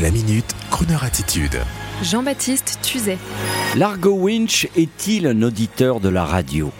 [0.00, 1.60] La minute, Kroneur attitude.
[2.02, 3.18] Jean-Baptiste Tuzet.
[3.76, 6.72] Largo Winch est-il un auditeur de la radio?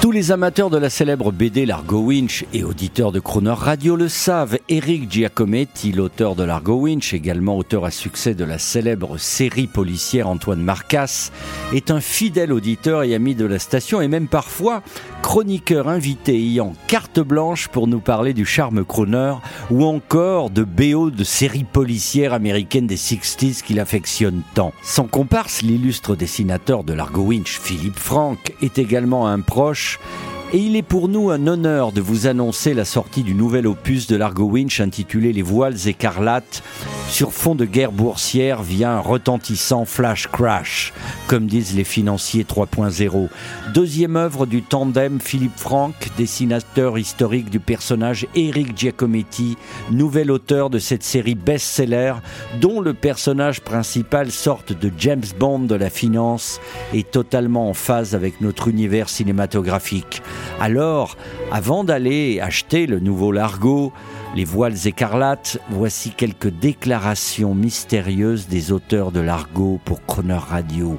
[0.00, 4.08] Tous les amateurs de la célèbre BD Largo Winch et auditeurs de Croner Radio le
[4.08, 4.56] savent.
[4.68, 10.28] Eric Giacometti, l'auteur de Largo Winch, également auteur à succès de la célèbre série policière
[10.28, 11.32] Antoine Marcas,
[11.74, 14.84] est un fidèle auditeur et ami de la station et même parfois
[15.20, 19.34] chroniqueur invité ayant carte blanche pour nous parler du charme Croner
[19.68, 24.72] ou encore de BO de séries policières américaines des 60s qu'il affectionne tant.
[24.84, 30.37] Son comparse, l'illustre dessinateur de Largo Winch, Philippe Franck, est également un proche March.
[30.52, 34.06] Et il est pour nous un honneur de vous annoncer la sortie du nouvel opus
[34.06, 36.62] de Largo Winch intitulé Les voiles écarlates
[37.08, 40.92] sur fond de guerre boursière via un retentissant flash crash,
[41.26, 43.28] comme disent les financiers 3.0.
[43.74, 49.56] Deuxième œuvre du tandem Philippe Franck, dessinateur historique du personnage Eric Giacometti,
[49.90, 52.14] nouvel auteur de cette série best-seller
[52.60, 56.60] dont le personnage principal, sorte de James Bond de la finance,
[56.92, 60.22] est totalement en phase avec notre univers cinématographique.
[60.60, 61.16] Alors,
[61.52, 63.92] avant d'aller acheter le nouveau Largo,
[64.34, 70.98] les voiles écarlates, voici quelques déclarations mystérieuses des auteurs de Largo pour Croner Radio.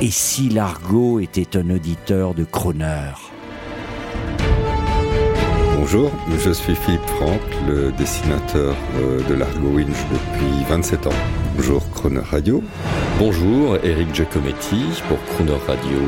[0.00, 3.12] Et si Largo était un auditeur de Croner?
[5.76, 11.10] Bonjour, je suis Philippe Franck, le dessinateur euh, de Largo Winch depuis 27 ans.
[11.56, 12.62] Bonjour Croner Radio.
[13.18, 15.98] Bonjour, Eric Giacometti pour Croner Radio.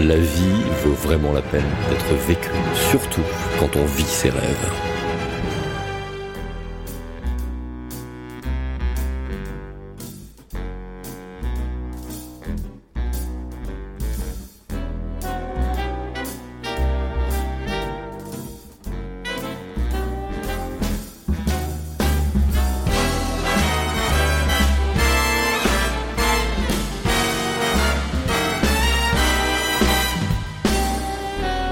[0.00, 2.50] La vie vaut vraiment la peine d'être vécue,
[2.90, 3.22] surtout
[3.58, 4.95] quand on vit ses rêves.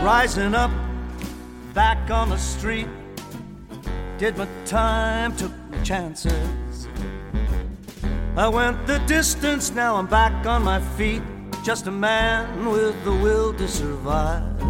[0.04, 0.70] Rising up,
[1.72, 2.88] back on the street.
[4.18, 6.88] Did my time, took my chances.
[8.36, 11.22] I went the distance, now I'm back on my feet.
[11.64, 14.60] Just a man with the will to survive.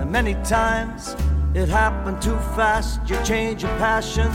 [0.00, 1.14] And many times
[1.54, 2.98] it happened too fast.
[3.08, 4.28] You change your passion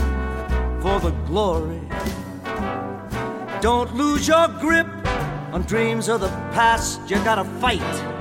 [0.80, 1.82] for the glory.
[3.60, 4.88] Don't lose your grip
[5.52, 6.98] on dreams of the past.
[7.10, 8.15] You gotta fight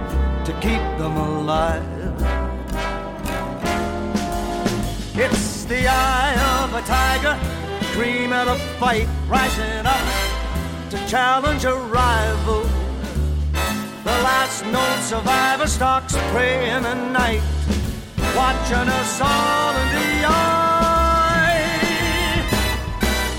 [0.45, 1.83] to keep them alive.
[5.15, 7.35] It's the eye of a tiger,
[7.93, 10.05] dream of a fight, rising up
[10.91, 12.61] to challenge a rival.
[14.03, 17.41] The last known survivor stalks prey in the night,
[18.35, 21.15] watching us all in the eye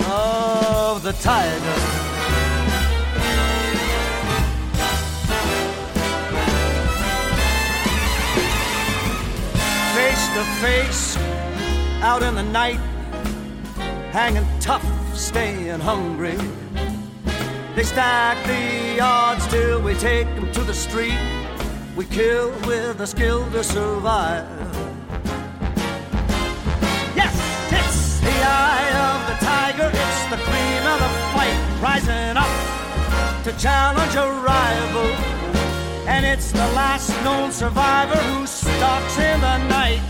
[0.09, 2.06] of the tiger.
[10.45, 11.17] Face face
[12.03, 12.81] out in the night,
[14.11, 16.37] hanging tough, staying hungry.
[17.75, 21.19] They stack the odds till we take them to the street.
[21.97, 24.47] We kill with a skill to survive.
[27.15, 27.35] Yes,
[27.73, 32.53] it's the eye of the tiger, it's the cream of the fight, rising up
[33.45, 35.37] to challenge a rival.
[36.07, 40.01] And it's the last known survivor who stalks in the night,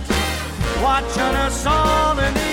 [0.82, 2.45] watching us all in the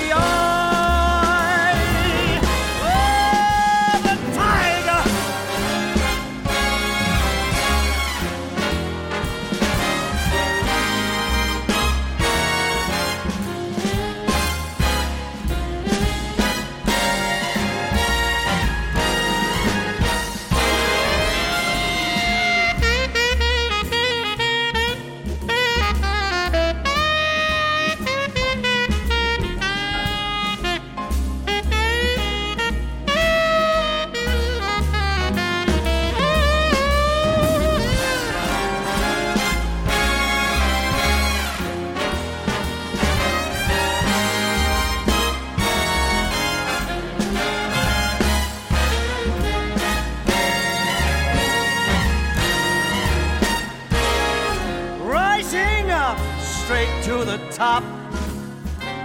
[56.74, 57.84] straight to the top.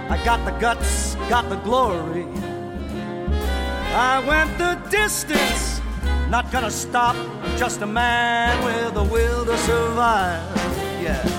[0.09, 2.25] I got the guts, got the glory.
[4.11, 5.79] I went the distance,
[6.29, 7.15] not gonna stop.
[7.57, 10.41] Just a man with a will to survive.
[10.99, 11.29] Yes.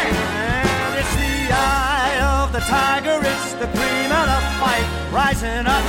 [0.00, 5.86] And it's the eye of the tiger, it's the cream of the fight, rising up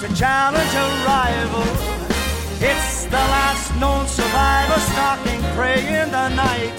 [0.00, 1.66] to challenge a rival.
[2.62, 6.74] It's the last known survivor stalking prey in the night,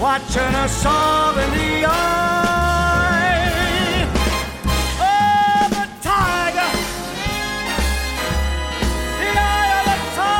[0.00, 4.06] watching us all in the eye.
[5.00, 6.70] Oh, the tiger,
[9.18, 10.34] the eye of the tiger.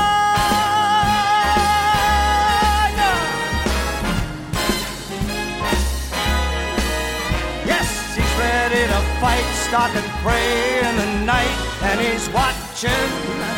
[7.66, 13.57] Yes, he's ready to fight, stalking prey in the night, and he's watching.